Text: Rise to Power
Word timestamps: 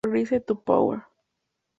Rise 0.03 0.39
to 0.47 0.55
Power 0.55 1.05